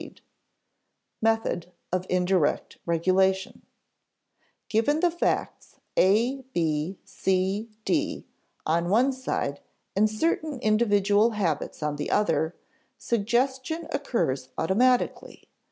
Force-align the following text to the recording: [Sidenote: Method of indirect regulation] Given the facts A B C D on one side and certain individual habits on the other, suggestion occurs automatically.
[Sidenote: 0.01 0.21
Method 1.21 1.71
of 1.93 2.07
indirect 2.09 2.79
regulation] 2.87 3.61
Given 4.67 4.99
the 4.99 5.11
facts 5.11 5.75
A 5.95 6.41
B 6.55 6.97
C 7.05 7.69
D 7.85 8.25
on 8.65 8.89
one 8.89 9.13
side 9.13 9.59
and 9.95 10.09
certain 10.09 10.59
individual 10.61 11.33
habits 11.37 11.83
on 11.83 11.97
the 11.97 12.09
other, 12.09 12.55
suggestion 12.97 13.87
occurs 13.91 14.49
automatically. 14.57 15.49